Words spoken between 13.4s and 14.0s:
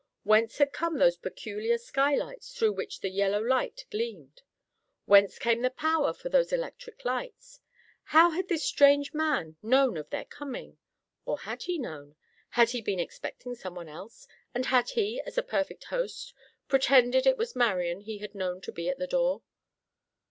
someone